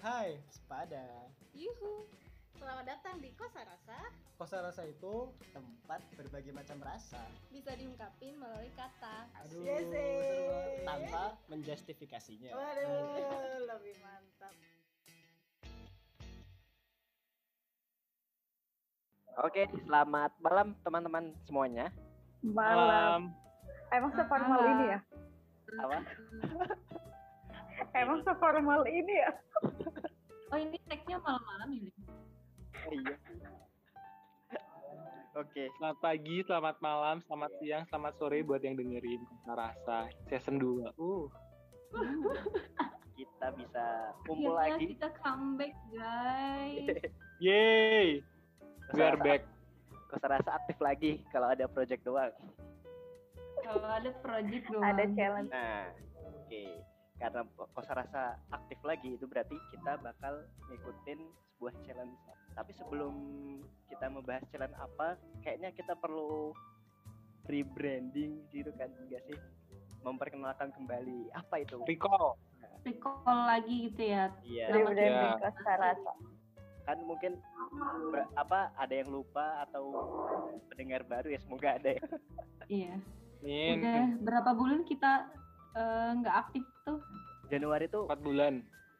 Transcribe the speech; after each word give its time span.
Hai, 0.00 0.40
sepada. 0.48 1.28
Yuhu. 1.52 2.08
Selamat 2.56 2.88
datang 2.88 3.20
di 3.20 3.36
Kosa 3.36 3.60
Rasa. 3.68 4.00
Kosa 4.40 4.64
rasa 4.64 4.88
itu 4.88 5.28
tempat 5.52 6.00
berbagai 6.16 6.56
macam 6.56 6.80
rasa. 6.80 7.20
Bisa 7.52 7.76
diungkapin 7.76 8.40
melalui 8.40 8.72
kata. 8.72 9.28
Aduh, 9.44 9.60
Yes, 9.60 9.84
tanpa 10.88 11.36
menjustifikasinya. 11.52 12.48
Waduh, 12.48 13.60
lebih 13.76 13.94
mantap. 14.00 14.54
Oke, 19.44 19.68
selamat 19.84 20.32
malam 20.40 20.72
teman-teman 20.80 21.24
semuanya. 21.44 21.92
Malam. 22.40 23.36
Emang 23.92 24.12
seformal 24.16 24.64
Malam. 24.64 24.72
ini 24.80 24.84
ya? 24.96 25.00
Apa? 25.76 25.98
Emang 27.94 28.20
seformal 28.22 28.84
ini 28.86 29.14
ya? 29.14 29.32
Oh 30.50 30.58
ini 30.58 30.74
tagnya 30.90 31.14
malam-malam 31.22 31.78
ini. 31.78 31.90
iya. 32.90 33.14
Oke, 35.38 35.70
Selamat 35.78 35.98
pagi, 36.02 36.42
selamat 36.42 36.76
malam, 36.82 37.22
selamat 37.30 37.54
siang, 37.62 37.86
selamat 37.86 38.18
sore 38.18 38.42
buat 38.42 38.58
yang 38.58 38.74
dengerin 38.74 39.22
Kata 39.46 39.54
Rasa 39.54 39.98
season 40.26 40.58
2. 40.58 40.90
Uh, 40.98 41.30
kita 43.14 43.46
bisa 43.54 44.10
kumpul 44.26 44.58
Akhirnya 44.58 44.74
lagi. 44.74 44.86
kita 44.98 45.08
comeback 45.22 45.74
guys. 45.94 46.98
yay, 47.46 48.18
we 48.90 49.00
are 49.06 49.14
back. 49.22 49.46
Kosa 50.10 50.34
rasa 50.34 50.50
aktif 50.58 50.82
lagi 50.82 51.22
kalau 51.30 51.46
ada 51.46 51.70
project 51.70 52.02
doang. 52.02 52.34
Kalau 53.62 53.86
ada 53.86 54.10
project 54.18 54.66
doang. 54.66 54.82
Ada 54.82 55.06
challenge. 55.14 55.54
Nah, 55.54 55.94
oke. 56.26 56.64
Karena 57.20 57.44
Kosa 57.70 57.92
rasa 57.92 58.22
aktif 58.48 58.80
lagi 58.80 59.12
itu 59.12 59.28
berarti 59.28 59.52
kita 59.70 60.00
bakal 60.00 60.40
ngikutin 60.66 61.20
sebuah 61.52 61.74
challenge. 61.84 62.16
Tapi 62.50 62.72
sebelum 62.72 63.14
kita 63.86 64.08
membahas 64.08 64.42
challenge 64.48 64.72
apa, 64.74 65.14
kayaknya 65.40 65.70
kita 65.70 65.92
perlu 65.94 66.56
rebranding 67.44 68.40
gitu 68.48 68.72
kan, 68.74 68.88
enggak 68.98 69.20
sih? 69.26 69.36
Memperkenalkan 70.00 70.72
kembali 70.72 71.28
apa 71.30 71.60
itu? 71.60 71.76
Recall. 71.84 72.40
Recall 72.80 73.20
lagi 73.44 73.92
gitu 73.92 74.02
ya. 74.02 74.32
Iya. 74.40 74.64
Nama 74.72 74.80
Rebranding 74.88 75.12
Ya. 75.30 75.38
Kosta 75.38 75.74
Rasa. 75.76 76.12
kan 76.80 76.96
mungkin 77.04 77.36
ber- 78.08 78.32
apa 78.34 78.72
ada 78.74 78.90
yang 78.90 79.12
lupa 79.12 79.62
atau 79.62 79.92
pendengar 80.66 81.04
baru 81.04 81.28
ya 81.28 81.38
semoga 81.38 81.76
ada 81.76 81.92
ya. 81.92 82.02
Iya. 82.66 82.94
Min, 83.44 83.78
Udah 83.78 84.04
berapa 84.20 84.50
bulan 84.56 84.82
kita 84.82 85.28
eh, 85.72 86.10
nggak 86.16 86.36
aktif 86.38 86.64
tuh? 86.82 86.98
Januari 87.46 87.86
tuh 87.86 88.06
4 88.06 88.18
bulan. 88.20 88.54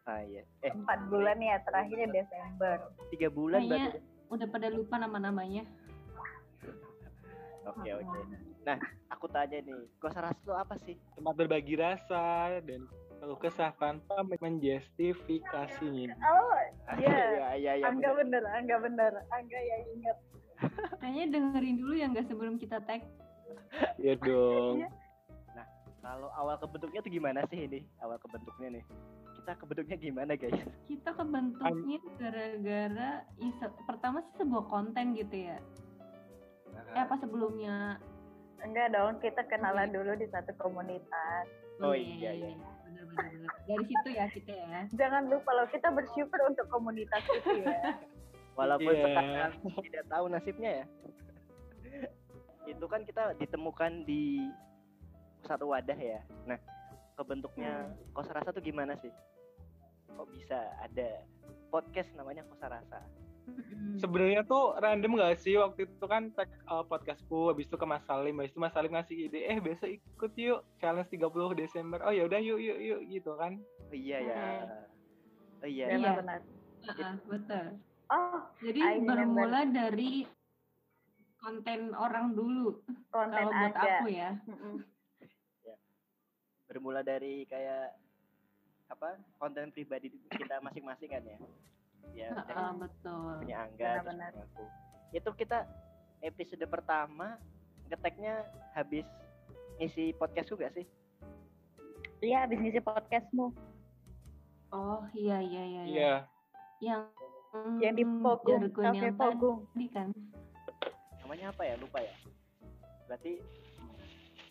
ah 0.05 0.21
iya 0.21 0.43
eh 0.61 0.73
Empat 0.73 1.07
bulan 1.07 1.39
ya, 1.39 1.61
terakhirnya 1.61 2.09
Desember. 2.11 2.77
tiga 3.09 3.29
bulan 3.29 3.61
Kayaknya 3.61 3.79
berarti 3.93 4.01
udah 4.31 4.49
pada 4.49 4.69
lupa 4.69 4.95
nama-namanya. 4.97 5.63
oke 7.63 7.91
oke 7.95 8.21
nah 8.61 8.77
aku 9.09 9.25
tanya 9.27 9.57
nih 9.59 9.73
kosa 9.97 10.21
rasa 10.21 10.37
itu 10.37 10.53
apa 10.53 10.75
sih 10.79 10.97
Tempat 11.15 11.35
berbagi 11.35 11.75
rasa 11.75 12.23
dan 12.61 12.85
kalau 13.17 13.37
kesah 13.37 13.69
tanpa 13.75 14.17
menjustifikasinya. 14.25 16.17
Oh, 16.23 16.57
iya. 16.97 17.13
iya 17.37 17.49
iya 17.55 17.73
iya 17.77 17.85
Angga 17.85 18.17
bener. 18.17 18.41
Angga 18.49 18.81
bener. 18.81 19.13
Angga 19.29 19.61
yang 19.61 19.83
ingat. 19.93 20.17
Kayaknya 20.97 21.25
dengerin 21.31 21.77
dulu 21.77 21.93
ya 21.95 22.07
nggak 22.09 22.27
sebelum 22.27 22.57
kita 22.57 22.81
tag. 22.81 23.05
Ya 24.01 24.17
dong. 24.17 24.89
Kalau 26.01 26.29
awal 26.33 26.57
kebentuknya 26.57 27.01
tuh 27.01 27.13
gimana 27.13 27.41
sih 27.47 27.61
ini 27.61 27.81
awal 28.01 28.17
kebentuknya 28.19 28.81
nih 28.81 28.85
kita 29.37 29.53
kebentuknya 29.57 29.97
gimana 29.97 30.33
guys 30.35 30.61
Kita 30.85 31.11
kebentuknya 31.13 31.99
gara-gara 32.17 33.11
ya, 33.37 33.49
se- 33.57 33.81
pertama 33.85 34.21
sih 34.23 34.35
sebuah 34.39 34.65
konten 34.67 35.13
gitu 35.15 35.49
ya. 35.49 35.57
Eh 36.93 37.01
apa 37.01 37.17
sebelumnya? 37.17 37.97
Enggak 38.61 38.93
dong, 38.93 39.17
kita 39.19 39.41
kenalan 39.49 39.89
dulu 39.89 40.13
di 40.15 40.29
satu 40.29 40.53
komunitas. 40.61 41.49
Oh, 41.81 41.97
iya, 41.97 42.37
iya. 42.37 42.53
Bener, 42.85 43.05
bener. 43.09 43.49
Dari 43.65 43.85
situ 43.89 44.09
ya 44.13 44.29
kita 44.29 44.53
ya. 44.53 44.81
Jangan 44.93 45.33
lupa 45.33 45.57
loh, 45.57 45.67
kita 45.73 45.89
bersyukur 45.89 46.41
untuk 46.45 46.69
komunitas 46.69 47.25
itu 47.33 47.65
ya. 47.65 47.97
walaupun 48.61 48.93
Iya. 48.93 49.05
sekarang 49.09 49.53
tidak 49.81 50.05
tahu 50.07 50.25
nasibnya 50.29 50.71
ya 50.83 50.87
itu 52.67 52.87
kan 52.87 53.01
kita 53.03 53.35
ditemukan 53.35 54.05
di 54.05 54.53
satu 55.47 55.71
wadah 55.73 55.97
ya 55.97 56.21
nah 56.49 56.59
kebentuknya 57.17 57.93
kosa 58.17 58.33
rasa 58.33 58.51
tuh 58.53 58.65
gimana 58.65 58.97
sih 59.01 59.13
kok 60.11 60.29
bisa 60.33 60.59
ada 60.81 61.25
podcast 61.69 62.09
namanya 62.17 62.45
kosa 62.49 62.69
rasa 62.69 63.01
Sebenarnya 63.99 64.47
tuh 64.47 64.79
random 64.79 65.19
gak 65.19 65.43
sih 65.43 65.59
waktu 65.59 65.85
itu 65.91 66.07
kan 66.07 66.31
tag 66.39 66.47
uh, 66.71 66.87
podcastku 66.87 67.51
habis 67.51 67.67
itu 67.67 67.75
ke 67.75 67.83
Mas 67.89 68.05
Salim, 68.07 68.39
habis 68.39 68.55
itu 68.55 68.63
Mas 68.63 68.71
Salim 68.73 68.95
ngasih 68.95 69.27
ide, 69.27 69.43
eh 69.45 69.59
besok 69.59 69.91
ikut 69.91 70.33
yuk 70.39 70.61
challenge 70.79 71.11
30 71.11 71.59
Desember. 71.59 71.99
Oh 72.07 72.15
ya 72.15 72.31
udah 72.31 72.39
yuk 72.39 72.61
yuk 72.63 72.79
yuk 72.79 73.01
gitu 73.11 73.35
kan. 73.37 73.59
oh, 73.61 73.97
iya 73.97 74.19
ya 74.23 74.39
oh 75.61 75.69
iya 75.69 75.85
Iya. 75.93 75.97
Benar-benar. 75.99 76.41
Heeh, 76.81 77.13
betul. 77.29 77.67
Oh, 78.11 78.41
Jadi 78.65 78.81
I 78.81 78.95
remember. 78.97 79.13
bermula 79.13 79.61
dari 79.69 80.13
konten 81.41 81.81
orang 81.93 82.33
dulu. 82.33 82.81
konten 83.13 83.37
Kalau 83.37 83.53
buat 83.53 83.77
aku 83.77 84.07
ya. 84.09 84.31
Bermula 86.71 87.03
dari 87.03 87.43
kayak 87.51 87.91
apa 88.87 89.19
konten 89.43 89.75
pribadi 89.75 90.07
kita 90.31 90.63
masing-masing 90.63 91.11
kan 91.11 91.23
ya 91.27 91.39
ya 92.15 92.29
dari 92.47 92.55
Heeh, 92.55 92.73
betul. 92.79 93.33
punya 93.43 93.57
Angga 93.67 93.91
terus 94.07 94.39
aku 94.39 94.63
itu 95.11 95.31
kita 95.35 95.59
episode 96.23 96.63
pertama 96.71 97.35
ngeteknya 97.91 98.47
habis 98.71 99.03
ngisi 99.77 100.15
podcast 100.15 100.47
juga 100.47 100.71
sih 100.71 100.87
Iya, 102.21 102.45
habis 102.45 102.61
ngisi 102.61 102.85
podcastmu. 102.85 103.49
Oh 104.77 105.01
iya 105.17 105.41
iya 105.41 105.63
iya. 105.65 105.83
iya. 105.89 105.89
Iya. 105.89 106.13
Yang 106.85 107.03
Yang 107.81 107.95
di 107.97 108.05
Pogung, 108.21 108.63
Cafe 108.77 109.09
yang 109.09 109.17
Pogung. 109.17 109.57
tadi 109.73 109.87
kan. 109.89 110.09
namanya 111.25 111.49
apa 111.49 111.63
ya 111.65 111.75
lupa 111.79 111.99
ya 112.03 112.13
berarti 113.07 113.39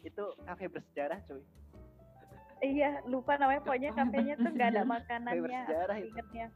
itu 0.01 0.23
kafe 0.41 0.65
bersejarah 0.65 1.19
cuy 1.27 1.43
Iya, 2.59 2.89
lupa 3.07 3.35
namanya. 3.35 3.61
Pokoknya 3.63 3.91
kafenya 3.93 4.33
tuh 4.35 4.51
nggak 4.51 4.69
ada 4.71 4.83
makanannya. 4.83 5.63
Ingatnya. 6.05 6.47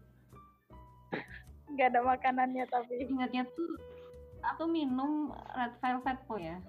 Nggak 1.73 1.87
ada 1.89 2.01
makanannya 2.03 2.65
tapi. 2.67 2.93
Ingatnya 3.01 3.43
tuh 3.49 3.71
aku 4.43 4.63
minum 4.67 5.31
red 5.55 5.73
velvet 5.79 6.17
po 6.27 6.35
ya. 6.35 6.59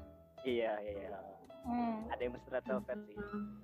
iya 0.44 0.76
iya 0.78 1.18
Hmm. 1.64 2.04
ada 2.12 2.20
yang 2.20 2.36
mesti 2.36 2.48
red 2.52 2.60
velvet 2.62 2.98
sih 3.08 3.16
Hmm. 3.16 3.56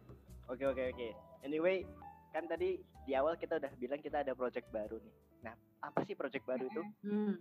oke 0.49 0.65
oke 0.65 0.83
oke 0.89 1.09
anyway 1.45 1.85
kan 2.33 2.49
tadi 2.49 2.81
di 3.05 3.13
awal 3.13 3.37
kita 3.37 3.61
udah 3.61 3.69
bilang 3.77 4.01
kita 4.01 4.25
ada 4.25 4.33
project 4.33 4.65
baru 4.73 4.97
nih 4.97 5.15
nah 5.45 5.53
apa 5.85 6.01
sih 6.09 6.17
project 6.17 6.49
baru 6.49 6.65
itu 6.65 6.81
Hmm. 7.05 7.37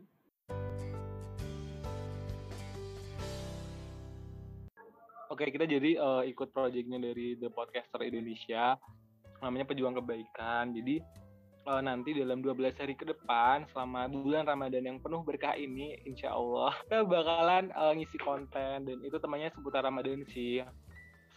Oke, 5.39 5.55
kita 5.55 5.71
jadi 5.71 5.95
eh, 5.95 6.35
ikut 6.35 6.51
projectnya 6.51 6.99
dari 6.99 7.39
The 7.39 7.47
Podcaster 7.47 8.03
Indonesia, 8.03 8.75
namanya 9.39 9.71
Pejuang 9.71 9.95
Kebaikan. 9.95 10.75
Jadi 10.75 10.99
eh, 11.63 11.79
nanti 11.79 12.11
dalam 12.11 12.43
12 12.43 12.59
hari 12.75 12.91
ke 12.91 13.07
depan, 13.07 13.63
selama 13.71 14.11
bulan 14.11 14.43
Ramadan 14.43 14.83
yang 14.83 14.99
penuh 14.99 15.23
berkah 15.23 15.55
ini, 15.55 15.95
insya 16.03 16.35
Allah 16.35 16.75
kita 16.83 17.07
bakalan 17.07 17.71
eh, 17.71 17.93
ngisi 17.95 18.19
konten 18.19 18.83
dan 18.83 18.97
itu 18.99 19.15
temannya 19.15 19.47
seputar 19.55 19.87
Ramadan 19.87 20.27
sih. 20.27 20.59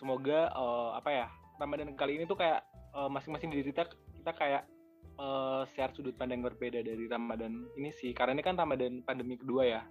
Semoga 0.02 0.50
eh, 0.50 0.90
apa 0.98 1.10
ya 1.14 1.26
Ramadan 1.62 1.94
kali 1.94 2.18
ini 2.18 2.26
tuh 2.26 2.42
kayak 2.42 2.58
eh, 2.74 3.06
masing-masing 3.06 3.54
dari 3.54 3.70
kita 3.70 3.86
kita 4.18 4.34
kayak 4.34 4.66
eh, 5.14 5.62
share 5.78 5.94
sudut 5.94 6.18
pandang 6.18 6.42
berbeda 6.42 6.82
dari 6.82 7.06
Ramadan 7.06 7.70
ini 7.78 7.94
sih. 7.94 8.10
Karena 8.10 8.34
ini 8.34 8.42
kan 8.42 8.58
Ramadan 8.58 8.98
pandemi 9.06 9.38
kedua 9.38 9.62
ya. 9.62 9.86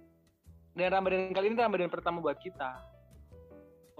Dan 0.76 0.92
Ramadan 0.92 1.32
kali 1.32 1.48
ini 1.48 1.56
Ramadan 1.56 1.88
pertama 1.88 2.20
buat 2.20 2.36
kita 2.36 2.91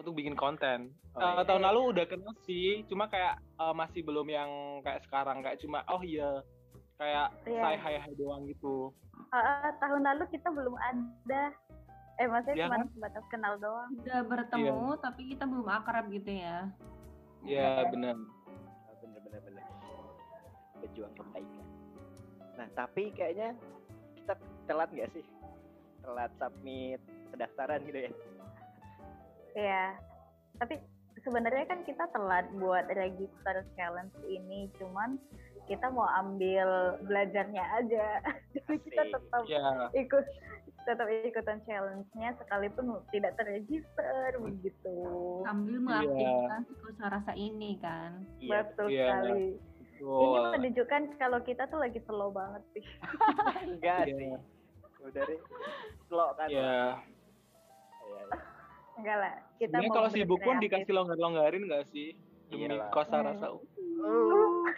untuk 0.03 0.15
bikin 0.15 0.35
konten. 0.35 0.91
Oh, 1.13 1.21
Eh, 1.21 1.33
iya. 1.33 1.43
tahun 1.43 1.63
lalu 1.63 1.81
udah 1.95 2.05
kenal 2.05 2.35
sih, 2.43 2.83
cuma 2.87 3.07
kayak 3.07 3.39
eh, 3.39 3.73
masih 3.73 4.03
belum 4.03 4.27
yang 4.27 4.51
kayak 4.83 5.01
sekarang 5.03 5.41
kayak 5.41 5.59
cuma 5.59 5.87
oh 5.87 6.03
iya 6.03 6.43
kayak 6.97 7.31
Iya. 7.43 7.63
say 7.63 7.77
hi 7.77 7.95
hi 7.99 8.13
doang 8.15 8.43
gitu. 8.45 8.91
Ah, 9.31 9.39
ah, 9.65 9.71
tahun 9.79 10.03
lalu 10.05 10.25
kita 10.29 10.51
belum 10.51 10.75
ada. 10.77 11.55
Eh, 12.17 12.27
maksudnya 12.27 12.57
Iya 12.57 12.67
cuma 12.69 12.77
kan? 12.77 12.89
sebatas 12.93 13.25
kenal 13.27 13.55
doang. 13.57 13.89
Udah 13.97 14.21
bertemu 14.23 14.89
tapi 14.99 15.23
kita 15.29 15.45
belum 15.47 15.67
akrab 15.67 16.07
gitu 16.11 16.31
ya. 16.31 16.69
Iya 17.41 17.89
benar. 17.89 18.15
Ah, 18.85 18.95
bener 19.01 19.21
bener 19.21 19.41
bener 19.43 19.65
pejuang 20.79 21.15
kebaikan 21.15 21.67
nah 22.53 22.67
tapi 22.77 23.09
kayaknya 23.11 23.57
kita 24.15 24.35
telat 24.67 24.91
nggak 24.91 25.11
sih 25.11 25.25
telat 25.99 26.31
submit 26.37 27.01
pendaftaran 27.31 27.81
gitu 27.83 27.99
ya 28.03 28.13
Iya. 29.53 29.97
Tapi 30.57 30.75
sebenarnya 31.19 31.65
kan 31.67 31.81
kita 31.83 32.05
telat 32.11 32.47
buat 32.57 32.87
register 32.89 33.57
challenge 33.75 34.15
ini, 34.25 34.71
cuman 34.77 35.17
kita 35.65 35.87
mau 35.89 36.09
ambil 36.19 36.99
belajarnya 37.01 37.65
aja. 37.79 38.07
Jadi 38.55 38.77
kita 38.83 39.03
tetap 39.09 39.43
Ya, 39.47 39.89
ikut 39.95 40.25
tetap 40.83 41.07
ikutan 41.07 41.63
challenge-nya 41.63 42.35
sekalipun 42.37 43.07
tidak 43.15 43.39
terregister 43.39 44.35
begitu. 44.43 44.97
Sambil 45.47 45.79
mengaktifkan 45.79 46.61
psikosa 46.67 47.05
rasa 47.09 47.33
ini 47.39 47.79
kan. 47.79 48.27
Iya, 48.43 48.67
Betul 48.67 48.87
Iya. 48.91 49.07
sekali. 49.07 49.47
Ini 50.03 50.27
betul. 50.27 50.51
menunjukkan 50.51 51.03
kalau 51.15 51.39
kita 51.47 51.71
tuh 51.71 51.79
lagi 51.79 52.03
slow 52.03 52.35
banget 52.35 52.63
sih. 52.75 52.85
enggak 53.71 54.11
Iya. 54.11 54.15
sih. 54.19 54.29
Udah 55.01 55.23
deh. 55.23 55.39
Slow 56.11 56.31
kan. 56.35 56.49
Ya, 56.51 56.59
Iya, 56.59 56.83
iya. 58.03 58.25
Enggak 58.93 59.17
lah. 59.17 59.35
Kita 59.57 59.77
mau 59.79 59.91
kalau 59.91 60.09
sibuk 60.09 60.39
pun 60.39 60.57
dikasih 60.59 60.93
longgar-longgarin 60.93 61.65
nggak 61.65 61.85
sih? 61.89 62.13
Demi 62.47 62.69
Iyalah. 62.69 62.91
kosa 62.91 63.17
Hmm. 63.17 63.27
rasa. 63.27 63.47
Uh, 63.49 64.69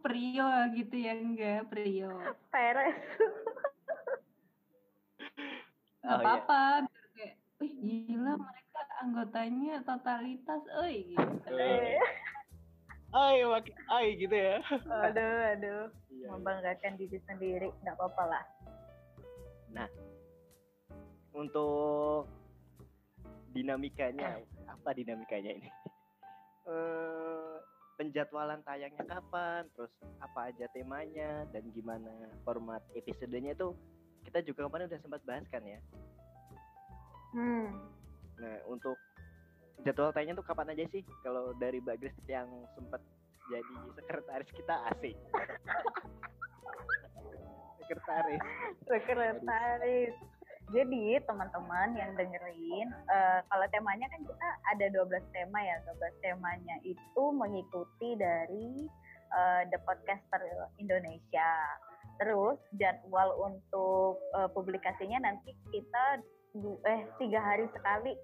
Prio 0.00 0.48
gitu 0.74 0.96
ya 0.96 1.12
enggak, 1.14 1.68
Prio. 1.68 2.12
Peres. 2.48 2.96
Gak 6.00 6.08
Oh, 6.10 6.16
iya. 6.16 6.24
apa-apa, 6.24 6.60
biar 6.82 7.06
kayak, 7.12 7.34
wih 7.60 7.72
gila 7.76 8.32
mereka 8.34 8.80
anggotanya 8.98 9.84
totalitas, 9.84 10.62
euy 10.80 11.12
gitu. 11.12 11.52
Eh, 11.52 12.00
Ay, 13.10 13.44
makin, 13.44 13.74
ay 13.90 14.06
gitu 14.16 14.32
ya. 14.32 14.64
aduh, 14.86 15.38
aduh. 15.52 15.84
Iya, 16.08 16.16
iya. 16.16 16.26
Membanggakan 16.30 16.92
diri 16.96 17.18
sendiri. 17.20 17.68
Nggak 17.82 17.94
apa-apa 17.96 18.22
lah. 18.26 18.44
Untuk 21.30 22.26
dinamikanya, 23.54 24.42
apa 24.66 24.90
dinamikanya 24.94 25.58
ini? 25.58 25.70
Eh, 26.70 27.56
penjadwalan 27.98 28.62
tayangnya 28.62 29.02
kapan, 29.02 29.66
terus 29.74 29.90
apa 30.22 30.52
aja 30.52 30.70
temanya, 30.70 31.42
dan 31.50 31.66
gimana 31.74 32.30
format 32.46 32.78
episodenya 32.94 33.56
itu 33.56 33.74
kita 34.28 34.44
juga 34.44 34.68
kemarin 34.68 34.86
udah 34.86 35.00
sempat 35.02 35.24
bahas 35.26 35.42
kan 35.50 35.64
ya. 35.66 35.80
Hmm. 37.34 37.74
Nah, 38.38 38.56
untuk 38.70 38.94
jadwal 39.82 40.14
tayangnya 40.16 40.38
tuh 40.38 40.46
kapan 40.46 40.72
aja 40.72 40.84
sih? 40.94 41.02
Kalau 41.24 41.52
dari 41.58 41.80
Mbak 41.80 41.96
Grace 42.00 42.22
yang 42.28 42.48
sempat 42.78 43.02
jadi 43.50 43.76
sekretaris 43.98 44.50
kita 44.54 44.74
asik. 44.94 45.16
sekretaris. 47.82 48.42
Sekretaris. 48.86 50.14
Jadi 50.70 51.18
teman-teman 51.26 51.98
yang 51.98 52.14
dengerin, 52.14 52.88
eh, 53.10 53.40
kalau 53.50 53.66
temanya 53.74 54.06
kan 54.06 54.22
kita 54.22 54.48
ada 54.70 54.86
12 54.94 55.26
tema 55.34 55.58
ya. 55.58 55.82
12 55.82 56.14
temanya 56.22 56.76
itu 56.86 57.24
mengikuti 57.34 58.14
dari 58.14 58.86
eh, 59.34 59.62
The 59.66 59.78
Podcaster 59.82 60.70
Indonesia. 60.78 61.50
Terus 62.22 62.58
jadwal 62.78 63.34
untuk 63.42 64.22
eh, 64.38 64.48
publikasinya 64.54 65.26
nanti 65.26 65.50
kita 65.74 66.22
eh 66.86 67.00
tiga 67.18 67.40
hari 67.42 67.66
sekali. 67.74 68.14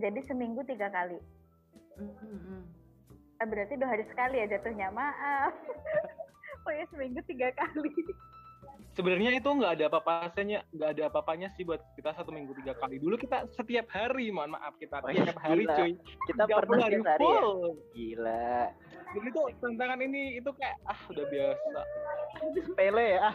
Jadi 0.00 0.20
seminggu 0.24 0.64
tiga 0.64 0.88
kali. 0.88 1.20
Mm-mm. 2.00 2.64
Eh, 3.42 3.46
berarti 3.46 3.76
dua 3.76 3.92
hari 3.92 4.08
sekali 4.08 4.40
ya 4.40 4.56
jatuhnya. 4.56 4.88
Maaf. 4.88 5.52
oh 6.64 6.72
ya 6.72 6.88
seminggu 6.88 7.20
tiga 7.28 7.52
kali. 7.52 7.92
Sebenarnya 8.92 9.32
itu 9.40 9.48
nggak 9.48 9.72
ada 9.80 9.84
apa-apanya, 9.88 10.58
nggak 10.68 10.90
ada 10.92 11.02
apa-apanya 11.08 11.48
sih 11.56 11.64
buat 11.64 11.80
kita 11.96 12.12
satu 12.12 12.28
minggu 12.28 12.52
tiga 12.60 12.76
kali. 12.76 13.00
Dulu 13.00 13.16
kita 13.16 13.48
setiap 13.56 13.88
hari, 13.88 14.28
mohon 14.28 14.52
maaf 14.52 14.76
kita 14.76 15.00
Oh 15.00 15.08
iya, 15.08 15.24
setiap 15.24 15.40
hari 15.40 15.64
gila. 15.64 15.76
cuy. 15.80 15.92
Kita 16.28 16.42
30 16.44 16.60
pernah 16.60 16.76
hari 16.84 16.96
setiap 17.00 17.08
hari 17.08 17.24
ya? 17.24 17.40
full. 17.40 17.48
Gila. 17.96 18.52
Jadi 19.12 19.28
tuh 19.32 19.46
tantangan 19.64 20.00
ini 20.04 20.22
itu 20.36 20.50
kayak 20.60 20.76
ah 20.84 21.00
udah 21.08 21.24
biasa. 21.24 21.80
Sepele 22.68 23.06
ya. 23.16 23.28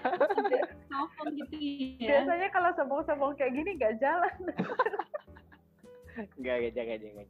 Sombong 0.94 1.30
gitu 1.42 1.56
ya. 1.58 2.06
Biasanya 2.06 2.48
kalau 2.54 2.70
sombong-sombong 2.78 3.34
kayak 3.34 3.54
gini 3.58 3.70
nggak 3.82 3.98
jalan. 3.98 4.36
Enggak, 6.38 6.56
enggak, 6.62 6.74
jangan, 6.78 6.98
jangan. 7.02 7.28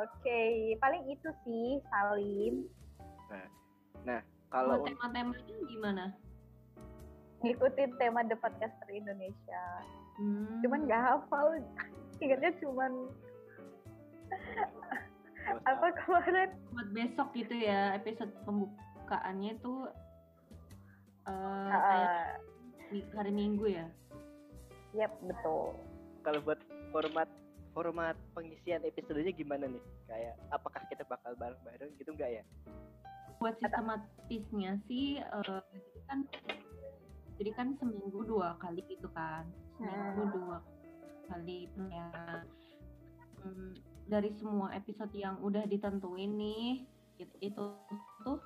Oke, 0.00 0.40
paling 0.78 1.02
itu 1.12 1.28
sih 1.42 1.82
Salim 1.90 2.64
Kalau 4.50 4.82
tema-temanya 4.82 5.56
gimana? 5.64 6.04
ngikutin 7.40 7.96
tema 7.96 8.20
The 8.22 8.36
Podcaster 8.36 8.90
Indonesia. 8.90 9.64
Hmm. 10.20 10.60
Cuman 10.60 10.84
nggak 10.84 11.00
hafal, 11.00 11.56
ingatnya 12.20 12.52
cuman 12.60 12.92
apa 15.64 15.86
kemarin? 15.96 16.52
buat 16.70 16.88
besok 16.92 17.32
gitu 17.32 17.54
ya 17.56 17.96
episode 17.96 18.30
pembukaannya 18.44 19.56
itu 19.56 19.74
eh 21.24 21.30
Uh, 21.30 21.68
kayak 21.70 22.26
mi- 22.90 23.10
hari 23.12 23.30
Minggu 23.30 23.66
ya. 23.68 23.86
yep 24.92 25.12
betul. 25.22 25.78
kalau 26.20 26.40
buat 26.42 26.58
format 26.90 27.28
format 27.70 28.16
pengisian 28.32 28.82
episodenya 28.82 29.30
gimana 29.30 29.64
nih? 29.64 29.84
Kayak 30.04 30.34
apakah 30.50 30.82
kita 30.88 31.06
bakal 31.06 31.32
bareng-bareng 31.38 31.92
gitu 31.96 32.10
enggak 32.12 32.40
ya? 32.40 32.44
Buat 33.40 33.56
sistematisnya 33.56 34.76
sih 34.84 35.16
eh, 35.18 35.62
jadi 35.72 36.00
kan 36.06 36.18
jadi 37.40 37.50
kan 37.56 37.68
seminggu 37.80 38.20
dua 38.28 38.60
kali 38.60 38.84
gitu 38.84 39.08
kan. 39.16 39.48
Seminggu 39.80 40.28
Hmm. 40.28 40.32
dua 40.36 40.56
kali 41.24 41.72
penayangan. 41.72 42.44
Hmm, 43.40 43.72
dari 44.04 44.28
semua 44.36 44.76
episode 44.76 45.16
yang 45.16 45.40
udah 45.40 45.64
ditentuin 45.64 46.36
nih 46.36 46.84
itu, 47.16 47.34
itu 47.40 47.62
tuh 48.20 48.38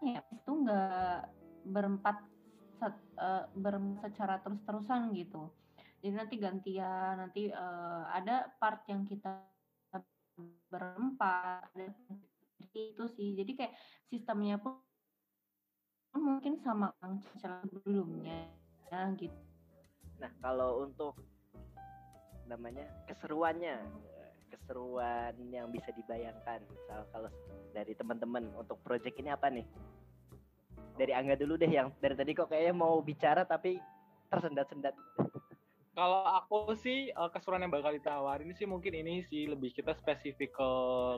ya 0.00 0.24
itu 0.32 0.50
nggak 0.50 1.28
berempat 1.68 2.24
set- 2.80 3.12
eh, 3.20 3.44
berempat 3.60 4.08
secara 4.16 4.40
terus-terusan 4.40 5.12
gitu. 5.12 5.52
Jadi 6.00 6.12
nanti 6.16 6.34
gantian, 6.40 7.20
nanti 7.20 7.52
eh, 7.52 8.02
ada 8.08 8.48
part 8.56 8.88
yang 8.88 9.04
kita 9.04 9.44
berempat, 10.72 11.68
ada 11.76 11.92
itu 12.74 13.04
sih. 13.14 13.38
Jadi 13.38 13.52
kayak 13.54 13.74
sistemnya 14.10 14.58
pun 14.58 14.82
mungkin 16.14 16.58
sama 16.62 16.94
yang 17.02 17.18
sebelumnya 17.38 18.46
ya 18.90 19.10
gitu. 19.18 19.34
Nah, 20.22 20.30
kalau 20.38 20.86
untuk 20.86 21.18
namanya 22.46 22.86
keseruannya, 23.10 23.82
keseruan 24.52 25.34
yang 25.50 25.72
bisa 25.74 25.90
dibayangkan, 25.90 26.62
misal 26.70 27.02
kalau 27.10 27.30
dari 27.74 27.96
teman-teman 27.98 28.46
untuk 28.54 28.78
project 28.86 29.18
ini 29.18 29.34
apa 29.34 29.50
nih? 29.50 29.66
Dari 30.94 31.10
Angga 31.10 31.34
dulu 31.34 31.58
deh 31.58 31.66
yang 31.66 31.90
dari 31.98 32.14
tadi 32.14 32.30
kok 32.38 32.46
kayaknya 32.46 32.74
mau 32.78 33.02
bicara 33.02 33.42
tapi 33.42 33.82
tersendat-sendat. 34.30 34.94
Kalau 35.94 36.26
aku 36.26 36.74
sih 36.74 37.08
eh, 37.08 37.28
keseruan 37.30 37.62
yang 37.62 37.70
bakal 37.70 37.94
ditawarin 37.94 38.50
sih 38.52 38.66
mungkin 38.66 38.90
ini 38.92 39.22
sih 39.30 39.46
lebih 39.46 39.70
kita 39.70 39.94
spesifik 39.94 40.50
ke 40.50 40.68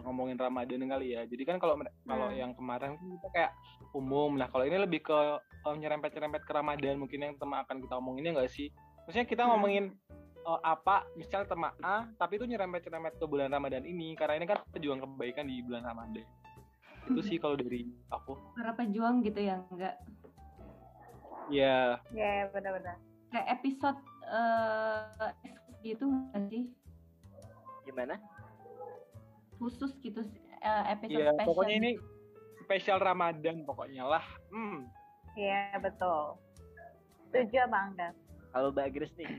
ngomongin 0.04 0.36
Ramadan 0.36 0.84
kali 0.84 1.16
ya. 1.16 1.24
Jadi 1.24 1.42
kan 1.42 1.56
kalau 1.56 1.80
kalau 2.04 2.28
Hmm. 2.28 2.36
yang 2.36 2.52
kemarin 2.52 2.94
kan 2.94 3.08
kita 3.16 3.28
kayak 3.32 3.52
umum. 3.92 4.36
Nah 4.36 4.52
kalau 4.52 4.68
ini 4.68 4.76
lebih 4.76 5.00
ke 5.00 5.18
eh, 5.40 5.74
nyerempet-nyerempet 5.74 6.44
ke 6.44 6.52
Ramadan 6.52 7.00
mungkin 7.00 7.24
yang 7.24 7.34
tema 7.36 7.64
akan 7.64 7.80
kita 7.80 7.96
omongin 7.96 8.28
ya 8.28 8.32
nggak 8.36 8.52
sih? 8.52 8.68
Maksudnya 9.08 9.24
kita 9.24 9.42
Hmm. 9.42 9.56
ngomongin 9.56 9.84
eh, 10.46 10.60
apa, 10.62 11.08
misalnya 11.16 11.48
tema 11.48 11.72
A, 11.80 12.06
tapi 12.14 12.36
itu 12.36 12.44
nyerempet-nyerempet 12.44 13.16
ke 13.16 13.24
bulan 13.24 13.48
Ramadan 13.48 13.82
ini 13.82 14.12
karena 14.12 14.36
ini 14.36 14.46
kan 14.46 14.60
pejuang 14.70 15.00
kebaikan 15.00 15.48
di 15.48 15.64
bulan 15.64 15.82
Ramadan. 15.82 16.22
Itu 17.08 17.18
sih 17.24 17.40
kalau 17.40 17.56
dari 17.56 17.82
aku. 18.12 18.36
Para 18.52 18.76
pejuang 18.76 19.24
gitu 19.24 19.40
ya 19.40 19.56
enggak 19.72 19.96
Ya, 21.46 22.02
Ya 22.10 22.50
benar-benar. 22.50 22.98
kayak 23.26 23.58
episode 23.58 23.98
eh 24.26 25.32
gitu 25.82 26.04
nggak 26.06 26.44
sih 26.50 26.66
Gimana? 27.86 28.18
khusus 29.56 29.94
gitu 30.02 30.20
eh, 30.60 30.84
episode 30.92 31.16
ya 31.22 31.32
spesial 31.32 31.46
pokoknya 31.48 31.74
ini 31.80 31.90
gitu. 31.96 32.04
spesial 32.66 32.98
Ramadan 33.00 33.56
pokoknya 33.64 34.04
lah. 34.04 34.24
Hmm. 34.52 34.84
Iya 35.38 35.78
betul. 35.80 36.36
Setuju 37.30 37.56
apa 37.64 37.78
enggak? 37.88 38.12
Kalau 38.52 38.68
Mbak 38.72 38.88
Grace 38.92 39.16
nih 39.16 39.32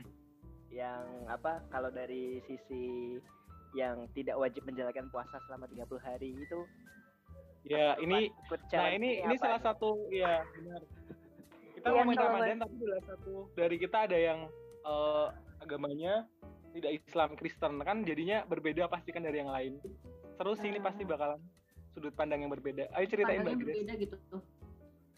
yang 0.72 1.04
apa 1.28 1.60
kalau 1.70 1.88
dari 1.92 2.40
sisi 2.46 3.16
yang 3.76 4.08
tidak 4.16 4.36
wajib 4.40 4.64
menjalankan 4.64 5.06
puasa 5.12 5.36
selama 5.46 5.68
30 5.68 6.00
hari 6.00 6.32
itu 6.34 6.60
Ya 7.66 7.98
ini 8.00 8.32
Nah 8.72 8.88
ini 8.96 9.20
ini 9.20 9.34
apa 9.36 9.42
salah 9.44 9.60
nih? 9.60 9.66
satu 9.68 9.90
ya 10.08 10.40
benar. 10.56 10.82
Kita 11.76 11.86
ngomongin 11.92 12.16
kalau 12.16 12.30
Ramadan 12.32 12.58
tapi 12.64 12.74
salah 12.80 13.04
satu 13.06 13.32
dari 13.54 13.76
kita 13.76 13.98
ada 14.08 14.18
yang 14.18 14.40
eh, 14.86 15.28
agamanya 15.64 16.26
tidak 16.76 16.92
Islam 17.00 17.30
Kristen 17.34 17.80
kan 17.82 18.04
jadinya 18.04 18.44
berbeda 18.46 18.86
pasti 18.86 19.10
kan 19.10 19.24
dari 19.24 19.42
yang 19.42 19.50
lain. 19.50 19.80
Seru 20.38 20.54
sih 20.54 20.70
ini 20.70 20.78
pasti 20.78 21.02
bakalan 21.02 21.40
sudut 21.96 22.14
pandang 22.14 22.46
yang 22.46 22.52
berbeda. 22.52 22.86
Ayo 22.94 23.06
ceritain 23.10 23.42
Mbak 23.42 23.58
Pandangnya 23.58 23.64
Grace. 23.64 23.76
berbeda 23.82 23.94
gitu 23.98 24.16
tuh 24.30 24.42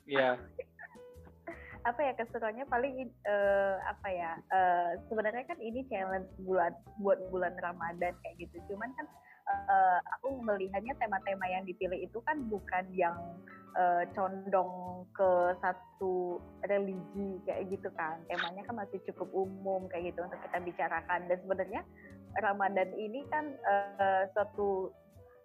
Iya. 0.09 0.31
apa 1.88 2.00
ya 2.05 2.12
keseruannya 2.12 2.69
paling 2.69 3.09
eh, 3.09 3.76
apa 3.88 4.09
ya 4.12 4.37
eh, 4.52 4.90
sebenarnya 5.09 5.49
kan 5.49 5.57
ini 5.64 5.81
challenge 5.88 6.29
bulan 6.45 6.76
buat 7.00 7.17
bulan 7.33 7.57
Ramadan 7.57 8.12
kayak 8.21 8.37
gitu 8.37 8.61
cuman 8.69 8.93
kan 9.00 9.09
eh, 9.69 9.99
aku 10.19 10.40
melihatnya 10.42 10.95
tema-tema 10.99 11.47
yang 11.50 11.64
dipilih 11.66 11.99
itu 12.00 12.19
kan 12.25 12.40
bukan 12.49 12.85
yang 12.95 13.16
eh, 13.76 14.04
condong 14.16 15.04
ke 15.14 15.30
satu 15.62 16.38
religi 16.66 17.38
kayak 17.47 17.71
gitu 17.71 17.88
kan. 17.95 18.19
Temanya 18.26 18.62
kan 18.66 18.76
masih 18.80 18.99
cukup 19.11 19.28
umum 19.35 19.87
kayak 19.90 20.14
gitu 20.14 20.26
untuk 20.26 20.40
kita 20.49 20.59
bicarakan. 20.62 21.21
Dan 21.30 21.38
sebenarnya 21.45 21.83
Ramadan 22.38 22.90
ini 22.95 23.26
kan 23.28 23.45
eh, 23.54 24.23
suatu 24.35 24.90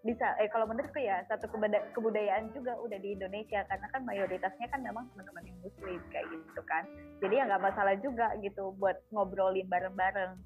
bisa 0.06 0.38
eh 0.38 0.46
kalau 0.54 0.70
menurutku 0.70 1.02
ya 1.02 1.26
satu 1.26 1.50
kebudayaan 1.98 2.54
juga 2.54 2.78
udah 2.78 2.98
di 3.02 3.18
Indonesia. 3.18 3.66
Karena 3.66 3.88
kan 3.90 4.02
mayoritasnya 4.06 4.68
kan 4.70 4.82
memang 4.86 5.10
teman-teman 5.14 5.50
yang 5.50 5.60
muslim 5.66 6.02
kayak 6.14 6.30
gitu 6.30 6.62
kan. 6.70 6.84
Jadi 7.22 7.34
ya 7.42 7.44
nggak 7.50 7.66
masalah 7.66 7.96
juga 8.02 8.34
gitu 8.42 8.74
buat 8.78 9.02
ngobrolin 9.10 9.66
bareng-bareng 9.66 10.38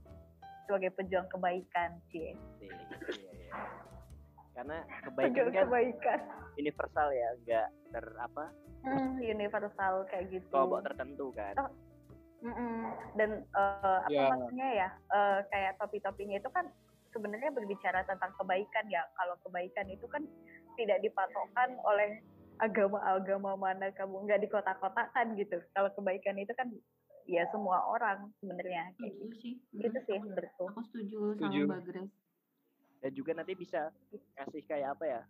sebagai 0.70 0.94
pejuang 0.94 1.26
kebaikan 1.34 1.98
cie 2.14 2.38
Iya, 2.62 2.78
iya, 3.10 3.32
iya. 3.34 3.54
Karena 4.54 4.78
kebaikan 5.02 5.50
pejuang 5.50 5.50
kan 5.50 5.66
kebaikan 5.66 6.20
universal 6.62 7.08
ya, 7.10 7.30
nggak 7.42 7.68
ter 7.90 8.06
apa 8.22 8.46
Hmm, 8.80 9.20
universal 9.20 10.08
kayak 10.08 10.32
gitu 10.32 10.48
kelompok 10.56 10.88
tertentu 10.88 11.36
kan. 11.36 11.52
Oh, 11.60 11.68
Mm-mm. 12.40 12.96
dan 13.20 13.44
eh, 13.44 14.00
apa 14.08 14.14
Ya. 14.14 14.32
maksudnya 14.32 14.70
ya 14.72 14.90
eh, 15.12 15.40
kayak 15.52 15.76
topi-topinya 15.84 16.40
itu 16.40 16.48
kan 16.54 16.72
sebenarnya 17.12 17.52
berbicara 17.52 18.08
tentang 18.08 18.32
kebaikan 18.40 18.86
ya 18.88 19.04
kalau 19.20 19.36
kebaikan 19.44 19.90
itu 19.92 20.08
kan 20.08 20.24
tidak 20.80 21.02
dipatokkan 21.04 21.76
oleh 21.84 22.24
agama-agama 22.64 23.60
mana 23.60 23.92
kamu 23.96 24.24
nggak 24.24 24.40
di 24.44 24.48
kota-kotakan 24.48 25.36
gitu 25.36 25.60
kalau 25.76 25.92
kebaikan 25.96 26.40
itu 26.40 26.54
kan 26.56 26.72
ya 27.30 27.46
semua 27.54 27.86
orang 27.86 28.34
sebenarnya 28.42 28.90
kayak 28.98 29.14
Setuju 29.14 29.22
gitu 29.22 29.36
sih. 29.38 29.54
itu 29.78 29.86
Mm, 29.94 30.06
sih 30.06 30.18
menurutku 30.20 30.64
Aku 30.68 30.82
setuju, 30.84 31.18
Setuju. 31.38 31.62
sama 31.62 31.70
Mbak 31.70 31.82
Grace. 31.86 32.16
Dan 33.00 33.12
juga 33.14 33.32
nanti 33.32 33.54
bisa 33.54 33.82
kasih 34.36 34.62
kayak 34.66 34.98
apa 34.98 35.06
ya 35.06 35.22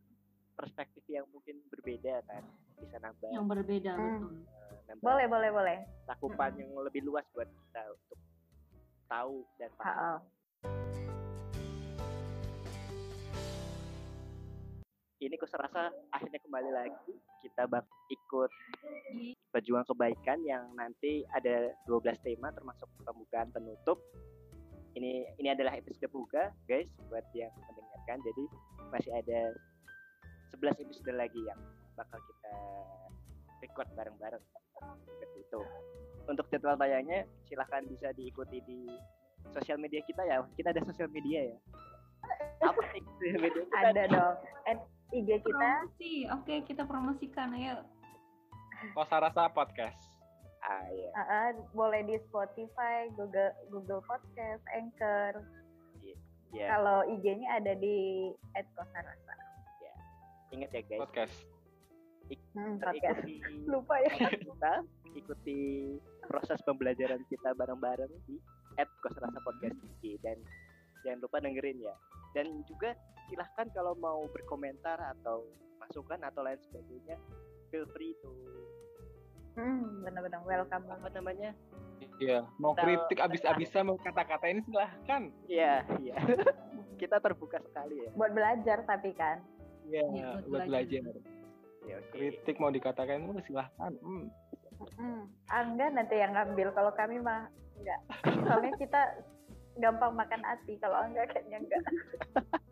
perspektif 0.55 1.03
yang 1.05 1.27
mungkin 1.29 1.59
berbeda 1.69 2.23
kan, 2.25 2.43
bisa 2.75 2.97
nambah 2.97 3.29
Yang 3.29 3.45
berbeda 3.45 3.91
Hmm. 3.93 4.07
betul. 4.09 4.31
eh, 4.39 4.79
nambah 4.87 5.03
boleh 5.03 5.25
boleh 5.27 5.49
boleh 5.51 5.77
cakupan 6.05 6.51
yang 6.55 6.71
lebih 6.79 7.01
luas 7.03 7.27
buat 7.31 7.45
kita 7.45 7.81
untuk 7.93 8.19
tahu 9.05 9.35
dan 9.59 9.69
paham. 9.75 10.19
Ini 15.19 15.35
aku 15.35 15.51
serasa 15.51 15.91
akhirnya 16.15 16.39
kembali 16.39 16.71
lagi 16.71 17.11
kita 17.43 17.67
bak 17.67 17.83
ikut 18.07 18.47
pejuang 19.51 19.83
kebaikan 19.83 20.39
yang 20.47 20.71
nanti 20.79 21.27
ada 21.35 21.75
12 21.91 22.23
tema 22.23 22.55
termasuk 22.55 22.88
pembukaan 23.03 23.51
penutup. 23.51 23.99
Ini 24.95 25.27
ini 25.35 25.47
adalah 25.51 25.75
episode 25.75 26.07
buka 26.15 26.55
guys 26.71 26.88
buat 27.11 27.27
yang 27.35 27.51
mendengarkan. 27.51 28.23
Jadi 28.31 28.43
masih 28.95 29.11
ada 29.11 29.51
11 30.55 30.88
episode 30.88 31.11
lagi 31.11 31.41
yang 31.43 31.59
bakal 31.99 32.23
kita 32.23 32.53
record 33.59 33.91
bareng-bareng 33.99 34.43
seperti 35.03 35.38
itu. 35.43 35.61
Untuk 36.31 36.47
jadwal 36.47 36.79
tayangnya 36.79 37.27
silahkan 37.51 37.83
bisa 37.91 38.15
diikuti 38.15 38.63
di 38.63 38.88
sosial 39.51 39.83
media 39.83 39.99
kita 40.07 40.23
ya. 40.23 40.39
Kita 40.55 40.71
ada 40.71 40.79
sosial 40.88 41.11
media 41.11 41.51
ya. 41.51 41.57
Apa 42.71 42.81
sih 42.95 43.03
media 43.35 43.67
kita? 43.67 43.83
ada 43.83 44.03
dong 44.07 44.35
IG 45.09 45.29
kita 45.41 45.57
Promosi. 45.57 46.13
Oke, 46.29 46.55
kita 46.69 46.83
promosikan. 46.85 47.53
Ayo. 47.57 47.81
Kosa 48.95 49.19
Rasa 49.19 49.49
Podcast. 49.51 49.99
Ah, 50.59 50.85
iya. 50.91 51.09
ha-ha, 51.15 51.41
boleh 51.71 52.03
di 52.03 52.19
Spotify 52.27 53.07
Google 53.15 53.55
Google 53.71 54.03
Podcast 54.03 54.59
Anchor 54.75 55.39
Ya, 56.49 56.65
kalau 56.73 57.05
IG-nya 57.05 57.61
ada 57.61 57.77
di 57.77 58.33
@kosarasa 58.73 59.33
ingat 60.49 60.69
ya 60.73 60.81
guys. 60.81 61.01
Podcast. 61.05 61.37
hmm, 62.57 62.75
podcast 62.81 63.21
Ikuti 63.25 63.37
lupa 63.73 63.95
ya 64.01 64.13
kita, 64.33 64.73
ikuti 65.17 65.57
proses 66.25 66.57
pembelajaran 66.65 67.21
kita 67.29 67.53
bareng-bareng 67.53 68.09
di 68.25 68.41
@kosrasa 69.05 69.37
podcast 69.45 69.77
IG 69.77 70.17
dan 70.25 70.37
jangan 71.05 71.19
lupa 71.21 71.37
dengerin 71.41 71.77
ya. 71.85 71.93
Dan 72.33 72.65
juga 72.65 72.97
silahkan 73.29 73.69
kalau 73.71 73.93
mau 73.95 74.25
berkomentar 74.33 74.98
atau 75.17 75.45
masukan 75.79 76.19
atau 76.25 76.41
lain 76.43 76.59
sebagainya, 76.67 77.15
feel 77.71 77.86
free 77.95 78.17
to 78.19 78.29
hmm, 79.59 80.03
benar-benar 80.07 80.41
welcome 80.43 80.86
banget 80.88 81.12
apa 81.12 81.17
namanya? 81.19 81.51
Iya, 82.19 82.39
mau 82.59 82.75
Kita- 82.75 82.83
kritik 82.83 83.19
abis-abisan 83.19 83.83
mau 83.88 83.98
kata-kata 84.00 84.45
ini 84.48 84.62
silahkan. 84.63 85.21
Iya, 85.48 85.83
iya. 86.00 86.15
kita 87.01 87.19
terbuka 87.24 87.63
sekali 87.63 87.95
ya. 88.03 88.12
buat 88.12 88.36
belajar 88.36 88.83
tapi 88.83 89.15
kan 89.15 89.39
Iya, 89.88 90.03
Iya, 90.12 90.27
buat 90.43 90.43
buat 90.48 90.62
belajar. 90.67 91.01
belajar. 91.01 91.15
Ya, 91.88 91.95
oke. 91.98 92.12
Kritik 92.12 92.55
mau 92.59 92.69
dikatakan 92.69 93.24
itu 93.24 93.41
silahkan. 93.50 93.91
Hmm. 94.03 94.27
hmm. 95.00 95.21
Angga 95.50 95.88
nanti 95.95 96.15
yang 96.19 96.36
ngambil 96.36 96.75
kalau 96.75 96.91
kami 96.93 97.17
mah 97.24 97.48
enggak 97.79 98.00
soalnya 98.43 98.71
kita 98.75 99.01
gampang 99.79 100.12
makan 100.13 100.43
hati 100.43 100.75
kalau 100.83 101.00
Angga 101.00 101.24
kayaknya 101.31 101.63
enggak 101.63 101.81
Ya. 101.81 102.59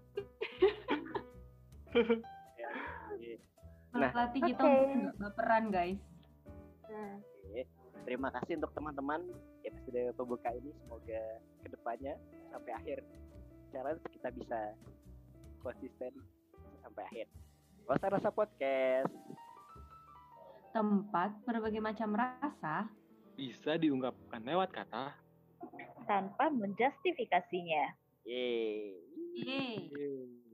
Nah, 3.87 4.11
Melatih 4.13 4.41
kita 4.45 4.61
oke. 4.61 4.69
untuk 4.69 4.97
nggak 4.99 5.17
baperan, 5.17 5.63
guys. 5.71 6.01
hmm. 6.85 7.15
Oke. 7.47 7.61
Terima 8.05 8.29
kasih 8.31 8.61
untuk 8.61 8.71
teman-teman 8.71 9.21
episode 9.63 10.13
pembuka 10.13 10.49
ini. 10.53 10.71
Semoga 10.77 11.21
ke 11.59 11.67
depannya 11.67 12.13
sampai 12.47 12.71
akhir 12.73 12.97
challenge 13.67 13.99
kita 14.13 14.29
bisa 14.31 14.59
konsisten 15.59 16.11
sampai 16.79 17.03
akhir. 17.05 17.27
Kosa 17.83 18.07
Rasa 18.07 18.29
Podcast. 18.29 19.11
Tempat 20.71 21.41
berbagai 21.43 21.81
macam 21.81 22.13
rasa 22.13 22.85
Bisa 23.33 23.75
diungkapkan 23.75 24.43
lewat 24.43 24.69
kata. 24.71 25.13
tanpa 26.05 26.47
menjustifikasinya 26.47 27.91
Yeay. 28.23 28.95
Yeay. 29.33 29.75
Yeay. 29.89 30.46